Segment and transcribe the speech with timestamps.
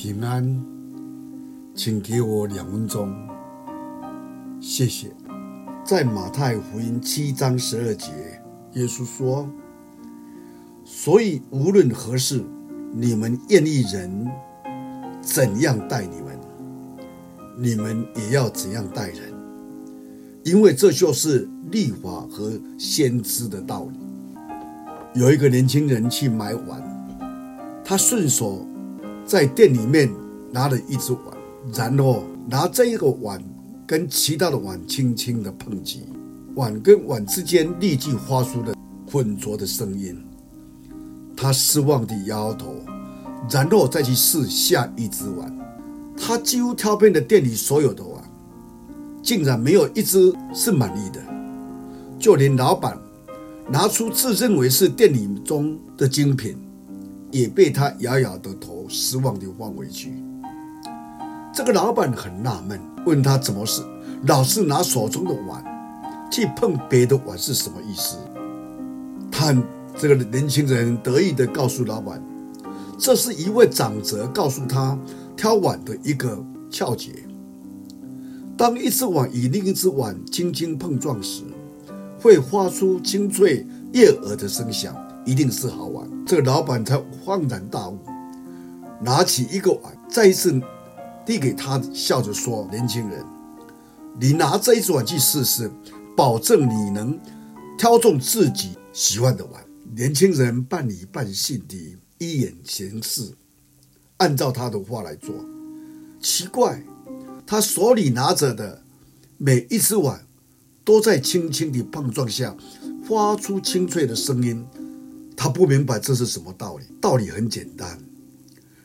[0.00, 0.64] 平安，
[1.74, 3.12] 请给我两分钟，
[4.60, 5.10] 谢谢。
[5.84, 8.12] 在马太福音七章十二节，
[8.74, 9.50] 耶稣说
[10.86, 12.44] ：“所以无论何事，
[12.92, 14.24] 你们愿意人
[15.20, 16.38] 怎样待你们，
[17.56, 19.34] 你们也要怎样待人，
[20.44, 23.98] 因为这就是律法和先知的道理。”
[25.20, 26.80] 有一个年轻人去买碗，
[27.84, 28.64] 他顺手
[29.28, 30.10] 在店里面
[30.50, 31.22] 拿了一只碗，
[31.74, 33.38] 然后拿这一个碗。
[33.86, 36.02] 跟其他的碗轻轻的碰击，
[36.54, 38.74] 碗跟碗之间立即发出了
[39.10, 40.14] 混浊的声音。
[41.34, 42.74] 他失望地摇摇头，
[43.50, 45.50] 然后再去试下一只碗。
[46.18, 48.22] 他几乎挑遍了店里所有的碗，
[49.22, 51.22] 竟然没有一只是满意的。
[52.18, 52.94] 就连老板
[53.70, 56.58] 拿出自认为是店里中的精品，
[57.30, 60.14] 也被他摇摇的头失望地望回去。
[61.52, 63.82] 这个老板很纳闷，问他怎么是
[64.26, 65.62] 老是拿手中的碗
[66.30, 68.16] 去碰别的碗是什么意思？
[69.30, 69.54] 他
[69.96, 72.22] 这个年轻人得意地告诉老板，
[72.98, 74.98] 这是一位长者告诉他
[75.36, 77.12] 挑碗的一个窍诀。
[78.56, 81.42] 当一只碗与另一只碗轻轻碰撞时，
[82.20, 86.08] 会发出清脆悦耳的声响，一定是好碗。
[86.26, 87.98] 这个老板才恍然大悟，
[89.00, 90.60] 拿起一个碗，再一次。
[91.26, 93.22] 递给他，笑着说：“年轻人，
[94.18, 95.70] 你拿这一只碗去试试，
[96.16, 97.20] 保证你能
[97.76, 99.62] 挑中自己喜欢的碗。”
[99.94, 103.34] 年轻人半礼半信地依言行事，
[104.16, 105.34] 按照他的话来做。
[106.18, 106.82] 奇怪，
[107.46, 108.82] 他手里拿着的
[109.36, 110.26] 每一只碗
[110.82, 112.56] 都在轻轻的碰撞下
[113.06, 114.66] 发出清脆的声音。
[115.36, 116.86] 他不明白这是什么道理。
[117.02, 117.98] 道理很简单，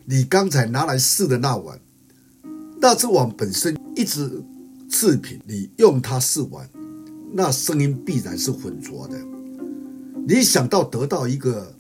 [0.05, 1.79] 你刚才拿来试的那碗。
[2.79, 4.43] 那只碗本身一直
[4.89, 6.69] 次品，你用它试碗，
[7.31, 9.17] 那声音必然是浑浊的。
[10.27, 11.73] 你想到得到一个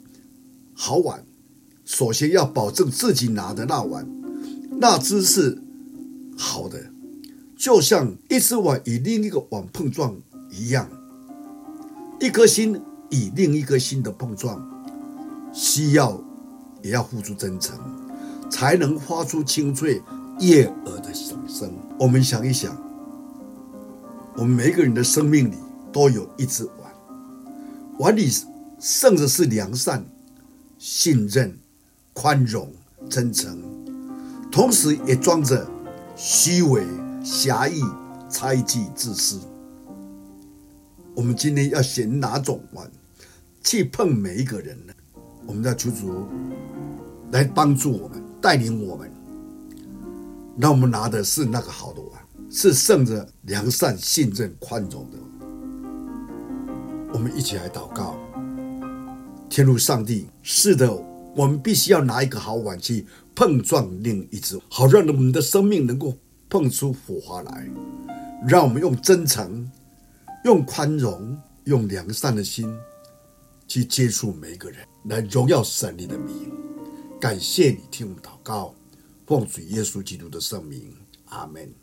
[0.73, 1.25] 好碗，
[1.83, 4.07] 首先要保证自己拿的那碗，
[4.79, 5.61] 那只是
[6.37, 6.81] 好的，
[7.57, 10.15] 就像一只碗与另一个碗碰撞
[10.49, 10.89] 一样，
[12.21, 14.65] 一颗心与另一颗心的碰撞，
[15.53, 16.23] 需要
[16.81, 17.77] 也要付出真诚，
[18.49, 20.01] 才能发出清脆。
[20.39, 21.71] 悦耳的响声。
[21.99, 22.75] 我们想一想，
[24.35, 25.55] 我们每一个人的生命里
[25.91, 26.91] 都有一只碗，
[27.99, 28.27] 碗里
[28.79, 30.03] 盛的是良善、
[30.79, 31.55] 信任、
[32.13, 32.73] 宽容、
[33.07, 33.61] 真诚，
[34.51, 35.69] 同时也装着
[36.15, 36.83] 虚伪、
[37.23, 37.79] 狭义、
[38.27, 39.39] 猜忌、自私。
[41.13, 42.91] 我们今天要选哪种碗
[43.63, 44.93] 去碰每一个人呢？
[45.45, 46.27] 我们要求主
[47.31, 49.09] 来帮助我们，带领我们。
[50.57, 52.21] 让我们拿的是那个好的碗，
[52.51, 55.17] 是盛着良善、信任、宽容的。
[57.13, 58.17] 我们一起来祷告，
[59.49, 60.93] 天父上帝，是的，
[61.35, 66.15] 我们必须要拿一个好碗去碰撞另一只，好让我们的生命能够
[66.49, 67.65] 碰出火花来。
[68.45, 69.71] 让我们用真诚、
[70.43, 72.67] 用宽容、用良善的心
[73.67, 76.51] 去接触每一个人，来荣耀神你的名。
[77.23, 78.75] 感谢你听我们祷告。
[79.25, 80.93] 奉主耶稣基督的圣名，
[81.27, 81.73] 阿门。